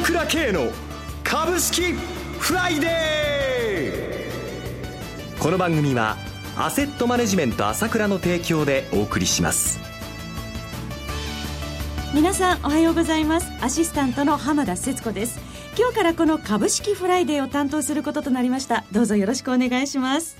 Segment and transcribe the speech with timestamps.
[0.00, 0.72] 朝倉慶の
[1.22, 5.42] 株式フライデー。
[5.42, 6.16] この番組は
[6.56, 9.78] アセットマネジメント朝倉の提供でお送りします。
[12.14, 13.50] 皆さんおはようございます。
[13.60, 15.38] アシスタントの浜田節子です。
[15.78, 18.84] 今日からこの株式フライデーを担当することとなりました。
[18.92, 20.38] どうぞよろしくお願いします。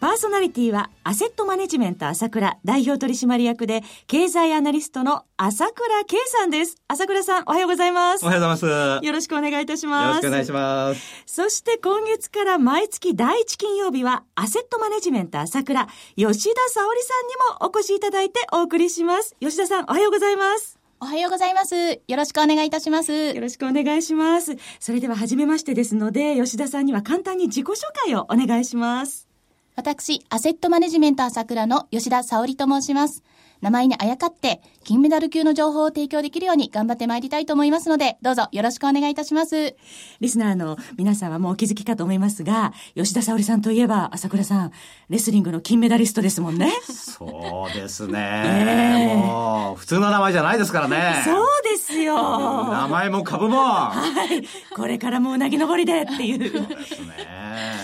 [0.00, 6.76] パーソナリティはアセットマネジメント朝倉代表取締役で経済アナリストの朝倉慶さんです。
[6.88, 8.24] 朝倉さんおはようございます。
[8.24, 9.06] おはようございます。
[9.06, 10.06] よろしくお願いいたします。
[10.08, 11.24] よろしくお願いします。
[11.26, 19.34] そして今月から毎月第一金曜日はアセットマネジメント朝倉吉田沙織さんにもお越しいただいてお送りします。
[19.40, 20.78] 吉田さんおはようございます。
[21.00, 21.74] おはようございます。
[21.74, 23.12] よろしくお願いいたします。
[23.12, 24.56] よろしくお願いします。
[24.80, 27.72] それでは初めましてですので、吉田さんには簡単に自己紹
[28.06, 29.28] 介をお願いします。
[29.76, 33.24] 私、アセットマネジメント朝倉の吉田沙織と申します。
[33.60, 39.74] 名前にあやかって、金メダル級の情報を提供できるように頑張ってまいりたいと思いますので、どうぞよろしくお願いいたします。
[40.20, 44.72] リスナーの皆さんはもうお気づきかと思いますが、吉田沙織さんといえば、朝倉さん、
[45.08, 46.72] レスリングの金メダリストですもんね。
[46.84, 48.42] そうですね。
[48.44, 51.22] えー、もう、普通の名前じゃないですからね。
[51.24, 52.68] そうですよ。
[52.70, 53.56] 名前も株も。
[53.56, 54.42] はい。
[54.74, 56.52] これからもうなぎ登りでっていう。
[56.52, 57.34] そうですね。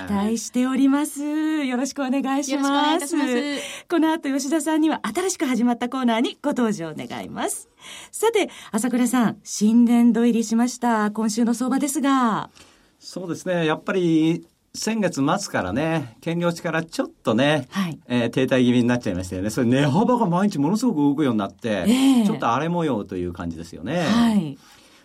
[0.06, 1.22] 期待しております。
[1.22, 3.16] よろしくお願いします。
[3.16, 7.68] ますこの後吉田さんには新しく始まったコーナーにご登場願います。
[8.12, 11.10] さて、朝倉さん、新年度入りしました。
[11.10, 12.50] 今週の相場ですが。
[12.98, 13.66] そうですね。
[13.66, 19.50] やっぱり、先月末からね、兼業地からちょっとね、はい、えー、停滞気味になっちゃいましたよね。
[19.50, 24.02] それ値幅が毎日ものすごく動くようになって、えー、ちょっと荒れ模様という感じですよね。
[24.02, 24.58] はい。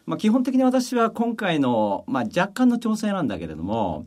[0.05, 4.05] まあ基本的に私は今回の、まあ若干の調整なんだけれども、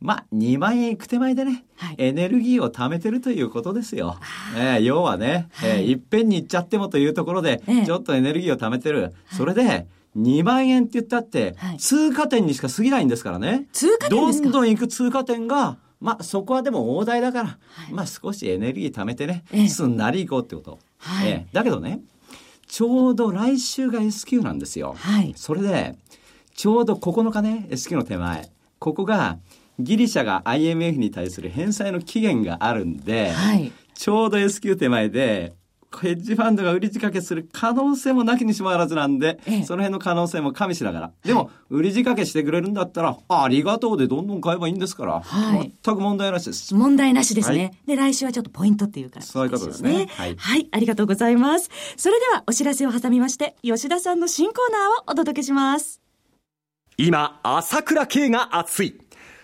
[0.00, 4.16] まあ、2万円いく手前でね、はい、エネルギーを貯めてるということですよ。
[4.56, 9.12] えー、要はね、はい、えー、いっぺんに行っちゃってもというところで、ちょっとエネルギーを貯めてる。
[9.32, 13.66] それで、2万円って言ったって、通過点にしか過ぎないんですからね。
[13.72, 17.56] 通過点どんどん行く通過点が、まあ、そこはでも大台だから、は
[17.90, 20.78] い、まあ、少しエネルギー貯めてね、すんなり行こうってこと。
[20.98, 22.00] はい、えー、だけどね、
[22.68, 24.94] ちょうど来週が S q なんですよ。
[24.96, 25.96] はい、それで、
[26.54, 28.48] ちょうど9日ね、S q の手前。
[28.78, 29.38] ここが、
[29.78, 35.54] ギリシャが IMF に対する返済の期限があるんで、はい、ちょうど S q 手前で、
[36.00, 41.12] ヘッジファンドが売り仕掛けする可能性もなきにしもあらずなんで、ええ、その辺の可能性も加味しながら。
[41.24, 46.74] でも、売り仕掛けしてくれるんだったら、ありがとうでどんどん買えばいいんですから、はい、全く問題なしです。
[46.74, 47.58] 問題なしですね。
[47.58, 50.08] はい、で、来週はちょっとポイントっていうか、ね、そういうことですね。
[50.10, 50.36] はい。
[50.36, 51.70] はい、ありがとうございます。
[51.96, 56.02] それでは、お知らせを挟みまして、吉田さんの新コーナーをお届けします。
[56.98, 59.00] 今、朝倉慶が熱い。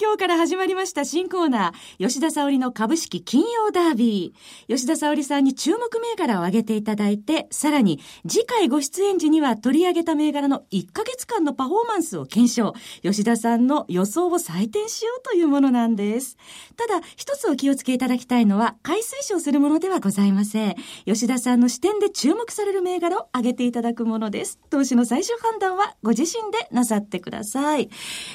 [0.00, 4.72] 今日から始まりました新コーナー、吉田沙織の株式金曜ダービー。
[4.72, 12.74] 吉田沙織さんに注目銘柄を挙げていただいて、さらに次回ご出演時には取り上げた銘柄の1ヶ月間のパフォーマンスを検証。
[13.02, 16.36] 吉田さんの予想を採点しようというものなんです。
[16.76, 20.76] ただ、一つお気をつけいただきたいのは、買い推奨するものではございません。
[21.06, 24.60] 吉田さんの視点で注目される銘柄を挙げていただくものです。
[24.70, 27.90] 投資の最終判断はご自身でなさってください。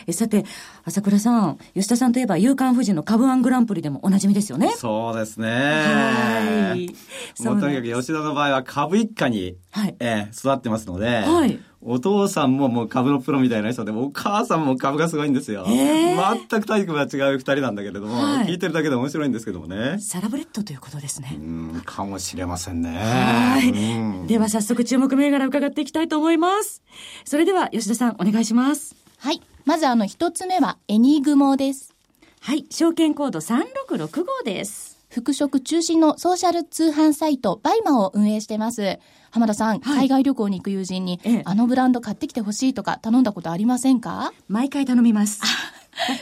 [0.08, 0.44] えさて、
[0.84, 4.74] 朝倉さん、吉田さんといえば、夕刊富士の株ワングランプリでもおなじみですよね。
[4.78, 5.48] そうですね。
[5.50, 6.88] はい。
[7.44, 11.60] もうとにかく吉田の場合は株一家に、はい、えー、育ってますので、はい。
[11.86, 15.66] お父さんももう株のプロみたいな人で、お母さんも株がすごいんですよ。
[15.68, 20.00] 全くタイプが違う二人なんだけれども、はい、聞いてるだけで面白いんですけどもね。
[20.00, 21.36] サラブレッドということですね。
[21.38, 22.98] うん、かもしれませんね。
[22.98, 23.60] は
[24.24, 24.28] い。
[24.28, 26.82] では早速注目銘柄伺っていきたいと思います。
[27.26, 28.96] それでは吉田さんお願いします。
[29.18, 29.42] はい。
[29.66, 31.94] まずあの一つ目はエニグモです。
[32.42, 32.66] はい。
[32.70, 35.00] 証券コード3665です。
[35.10, 39.00] 服飾中心のソーシャル通販サイト BUYMA を運営してます。
[39.32, 44.34] 浜田さん、はい、海外旅行に行く友人に、ええ、あのブランド買ってきてほしいとか頼んだことありませんか？
[44.50, 45.42] 毎回頼みます。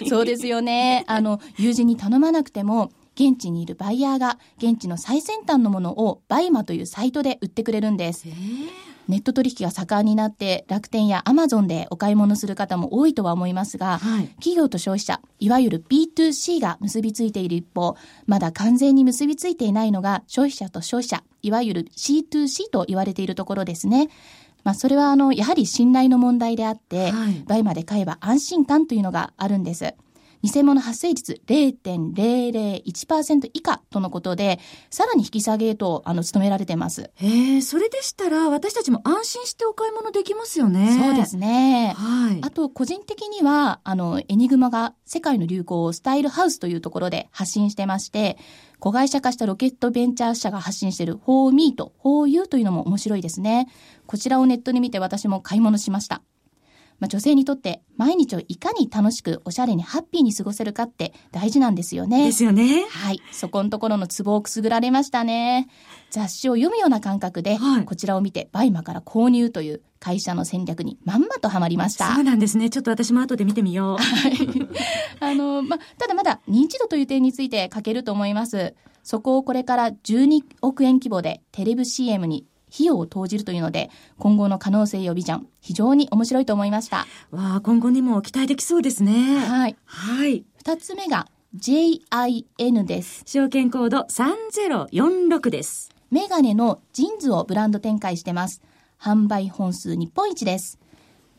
[0.08, 1.06] そうですよね。
[1.08, 8.28] あの、友人に頼まなくても、現地にいるバイヤーが現地の最先端のものを BUYMA というサイトで売ってくれるんです。
[8.28, 17.96] えーネット取引が盛んになって楽天やアマゾンでお買い物する方も多いとは思いますが、はい、企業と消費者、いわゆる B2C が結びついている一方、
[18.26, 24.10] まだ完全に結びついていないのが消費者と消費者、いわゆる C2C と言われているところですね。
[24.64, 29.96] まあ、それはあの、やはり信頼の問題であって、はい、倍まで買えば安心感というのがあるんです。
[30.44, 34.60] 偽物発生率0.001%以下とのことで、
[34.90, 37.12] さらに引き下げへと、あの、努められてます。
[37.16, 40.98] へえ、それでしたら、私たちも安心してお買い物できますよね。
[41.02, 41.94] そうですね。
[41.96, 42.40] はい。
[42.42, 48.38] あと、個人的には、あの、エニグマが世界の流行をスタイルハウスというところで発信してまして、
[48.80, 53.68] 子会社化したロケットベンチャー社が発信している For Me と For You というのも面白いですね。
[54.08, 56.24] こちらをネットで見て私も買い物しました。
[57.02, 62.28] まあ、女性にとって毎日をいかに楽しくおしゃれにハッピーに過ごせるかって大事なんですよね。
[62.28, 62.86] ですよね。
[62.92, 63.20] はい。
[63.32, 65.68] そこのところのツボをくすぐられましたね。
[66.12, 72.14] 雑誌を読むような感覚で、はい、こちらを見て BUYMA から購入という会社の戦略にまんまとハマりました。
[72.14, 72.70] そうなんですね。
[72.70, 73.98] ちょっと私も後で見てみよう。
[73.98, 74.34] はい。
[75.20, 78.76] あの、ま、ただまだ認知度という点について書けると思います。
[79.04, 87.06] そこをこれから12億円規模でテレビ CM に費用を投じるというので、今後の可能性予備ジャン、非常に面白いと思いました。
[87.32, 89.40] わあ、今後にも期待できそうですね。
[89.40, 89.78] はい。
[89.86, 90.46] はい。
[90.58, 91.28] 二つ目が
[91.58, 93.24] JIN です。
[93.26, 95.90] 証券コード3046です。
[96.10, 98.62] メガネのジンズをブランド展開してます。
[99.00, 100.80] 販売本数日本一です。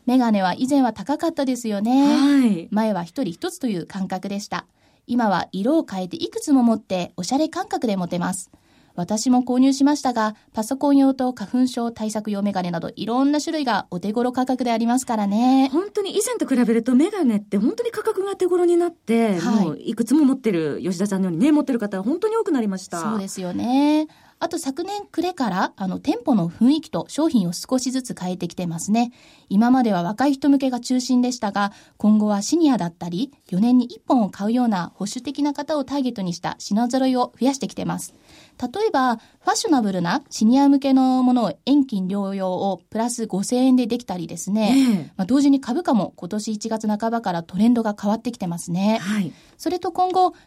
[0.05, 2.15] メガネは以前は高かったですよね。
[2.15, 2.67] はい。
[2.71, 4.65] 前は一人一つという感覚でした。
[5.07, 8.51] 今は色を変えていくつも持っておしゃれ感覚で持てます。
[8.95, 15.69] 私も購入しましたが、パソコン用と花粉症対策用メガネなどいろんな種類がお手頃価格でありますからね。
[15.71, 22.99] 本当に以前と比べるとメガネって本当に価格が手頃になって、はい、もういくつも持ってる吉田さんのようにね、持ってる方は本当に多くなりました。
[22.99, 24.07] そうですよね。
[24.43, 29.13] あと昨年暮れから、あの、店舗の雰囲気と商品を少しずつ変えてきてますね。
[29.47, 38.15] 今までは若い人向けが中心でしたが、今後はシニアだったり、4年に1本を買うような保守的な方をターゲットにした品揃えを増やしてきてます。
[38.61, 45.09] 例えば、ファッショナブルなシニア向けのものを遠近療養をプラス5000円でできたりですね。
[45.09, 48.99] えまあ、同時に株価も今年1月半ばからトレンドが変わってきてますね。
[49.01, 49.33] はい。
[49.57, 50.37] それと今後考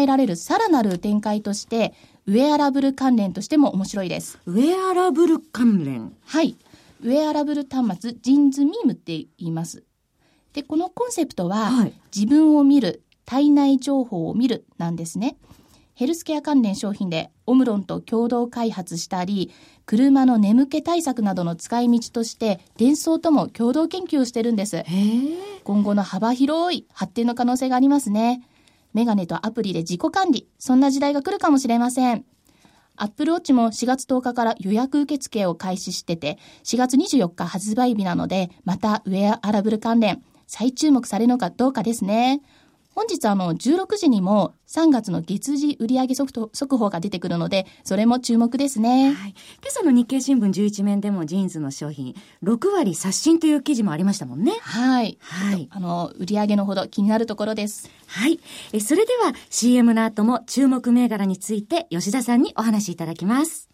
[0.00, 1.94] えられるさらなる展開として、
[2.26, 4.38] ウェアラブル関連としても面白いです。
[4.46, 6.56] ウェアラブル関連はい。
[7.02, 9.84] ウェアラブル端末、ジンズミームって言います。
[10.54, 15.36] で、このコンセプトは、はい、自分を見る、体内情報を見るなんですね。
[15.94, 19.52] ヘルスケア関連商品でオムロンと共同開発したり、
[19.86, 24.82] 車の眠気対策などの使い道として、伝送とも共同研究をしてるんです。
[25.62, 28.42] 今後の幅広い発展の可能性がありますね。
[28.92, 32.24] メガネとアプリで自己管理、そんな時代が来るかもしれません。
[32.96, 42.40] アップルウォッチも4月10日から予約受付を開始してて、4月24日発売日なので、またウェアアラブル関連、再注目されるのかどうかですね。
[42.94, 49.12] 本日あの16時にも3月の月次売上速速報が出てくるので、それも注目ですね。
[49.12, 49.30] はい。
[49.30, 52.14] 今朝の日経新聞11面でもジーンズの商品、
[52.44, 54.52] 6割刷新という記事もありましたもんね。
[54.60, 55.18] はい。
[55.20, 55.68] はい。
[55.70, 57.90] あの、売上のほど気になるところです。
[58.06, 58.38] はい。
[58.72, 63.68] え、それでは CM の後も注目銘柄について吉田さんにお話しいただきます。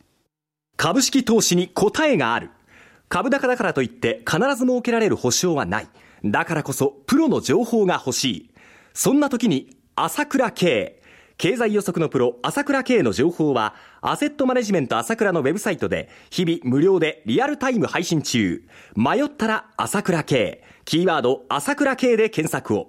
[0.77, 2.51] 株式投資に答えがある。
[3.11, 5.89] 株高だからといって必ず設けられる保証はない。
[6.25, 8.50] だからこそプロの情報が欲しい。
[8.95, 11.01] そんな時に、朝倉慶。
[11.37, 18.63] 経済予測のプロ、朝倉慶の情報は、アセットマネジメント朝倉のウェブサイトで、日々無料でリアルタイム配信中。
[18.95, 20.63] 迷ったら朝倉慶。
[20.85, 22.89] キーワード、朝倉慶で検索を。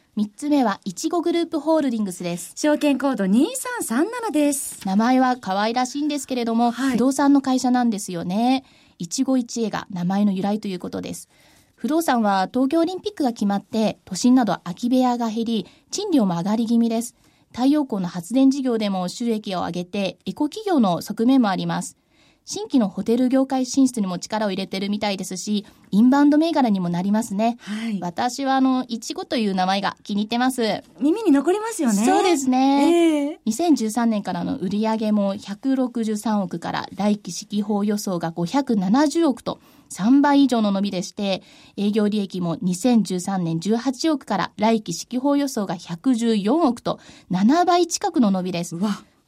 [0.17, 2.51] 3つ目は、いちごグループホールディングスです。
[2.57, 4.85] 証券コード2337です。
[4.85, 8.65] 名前は可愛らしいんですけれども、はい、不動産の会社なんですよね。
[8.99, 11.29] いちご一会が名前の由来ということです。
[11.75, 17.15] 不動産は東京オリンピックが決まって、都心など空き部屋が減り、賃料も上がり気味です。
[17.53, 21.95] 太陽光の発電事業でも収益を上げて、エコ企業の側面もあります。
[22.45, 27.57] 新規のホテル業界進出にも力を入れてるみたいですし、インバウンド銘柄にもなりますね。
[27.61, 27.99] はい。
[28.01, 30.83] 私はあの、いちごという名前が気に入ってます。
[30.99, 32.05] 耳に残りますよね。
[32.05, 33.37] そうですね。
[33.37, 39.59] えー、2013年からの売上も163億から来期四季報予想が570億と、
[39.91, 41.43] 3倍以上の伸びでして、
[41.77, 48.77] 営業利益も2013年18億から来期四季報予想が114億と7倍近くの伸びです。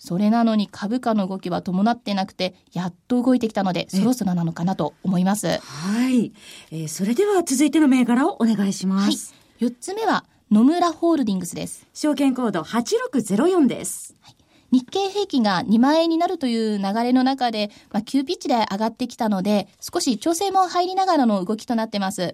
[0.06, 5.48] それなのに株価の動きは伴ってなくて、やっと動いてきたので、そろそろなのかなと思います。
[5.48, 6.34] はい、
[6.72, 6.88] えー。
[6.90, 9.34] それでは続いての銘柄をお願いします。
[9.62, 11.88] はい、4つ目は、野村ホールディングスです。
[11.94, 14.14] 証券コード8604です。
[14.20, 14.36] はい
[14.74, 22.34] 日経平均が2万円になるという流れの中で、まあ、急ピッチで上がってきたので、少し調整も入りながらの動きとなってます。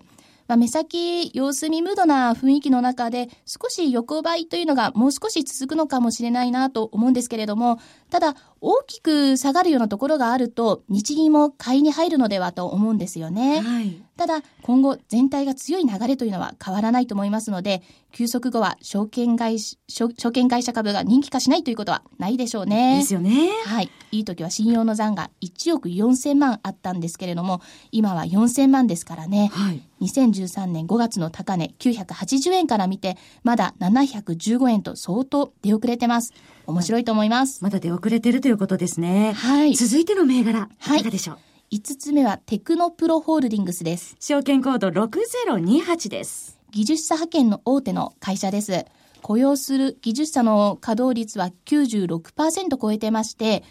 [0.50, 7.79] まあ、目先様子見ムードな雰囲気の中で少し横ばいというのがもう少し続くのかもしれないなと思うんですけれども、
[8.10, 13.62] ただ大きく下がるようなところがあると日銀も買いに入るのではと思うんですよね。
[13.62, 19.78] はい、ただ今後全体が強い流れというのは変わらないと思いますので、休息後は証券会証
[20.32, 22.98] 券会社株が人気化しないということはないでしょうね。
[23.00, 23.50] ですよね。
[23.66, 23.89] はい。
[24.12, 27.62] いい時は信用の残が1億4000万あったんですけれども、
[27.92, 29.51] 今は4000万ですからね。
[29.54, 29.84] はい。
[30.01, 36.34] 2013年5月の高値980円から見て、まだ715円と相当出遅れてます。
[36.69, 37.63] 面白いと思います。
[37.63, 39.33] まだ出遅れてるということですね。
[39.33, 39.75] はい。
[39.75, 44.15] 続いての銘柄、いかがでしょう、はい5つ目はテクノプロホールディングスです。
[44.19, 46.57] 証券コード6028です。
[46.71, 48.85] 技術者派遣の大手の会社です。
[49.21, 53.63] 雇用する技術者の稼働率は96%超えてまして、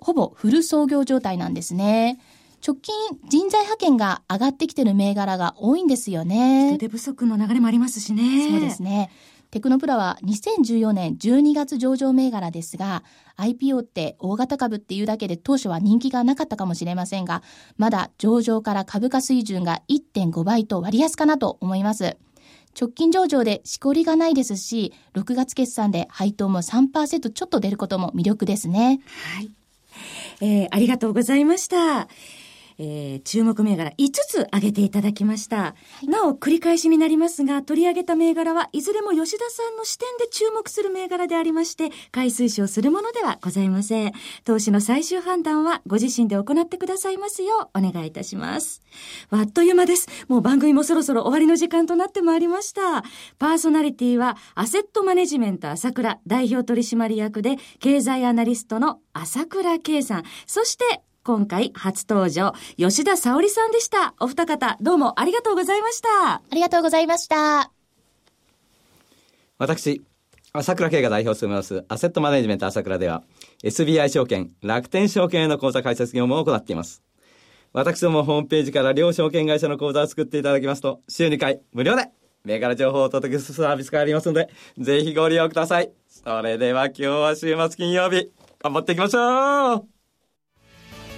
[0.00, 2.18] ほぼフル創業状態なんですね。
[2.66, 2.94] 直近
[3.28, 6.70] 人材派遣が上がってきてる銘柄が多いんですよね。
[6.70, 8.50] 人手不足の流れもありますしね。
[8.50, 9.10] そうですね。
[9.54, 13.04] テクノプラは2014年12月上場銘柄ですが、
[13.36, 17.40] IPO って大型株っていうだけで当初は人気がなかったかもしれませんが、
[17.76, 22.16] まだ上場から株価水準が1.5倍と割安かなと思います。
[22.76, 29.02] 直近上場でしこりがないですし、6月決算で配当も3%ちょっと出ることも魅力ですね。
[29.36, 29.50] はい。
[30.40, 32.08] えー、ありがとうございました。
[32.78, 35.56] えー、注目銘柄5つ挙げていただきました。
[35.56, 44.12] はい、なお、繰り返しになりますが、取り上げた銘柄はいずれも吉田さんの視点で注目する銘柄でありまして、買い推奨するものではございません。
[44.44, 48.82] 投資の最終判断はご自身で行ってくださいますようお願いいたします。
[49.30, 50.08] あっという間です。
[50.28, 53.04] もう番組もそろそろ終わりの時間となってまいりました。
[53.38, 64.14] パーソナリティは、アセットマネジメント朝倉代表取締役で、経済アナリストの朝倉圭さん、そして、今回初登場、吉田沙織さんでした。
[64.20, 66.34] お二方、どうもありがとうございました。
[66.34, 67.72] ありがとうございました。
[69.56, 70.02] 私、
[70.52, 73.22] 朝倉慶が代表を務めます、アセットマネジメント朝倉では、
[73.62, 77.02] SBI 証券、楽天証券への口座開設業務を行っています。
[77.72, 82.10] 私どもホームページから両証券会社の口座を作っていただきますと、週2回無料で
[82.44, 85.90] 銘柄情報をお届けするサービスがありますので、ぜひご利用ください。
[86.06, 88.30] それでは今日は週末金曜日、
[88.62, 89.93] 頑張っていきましょう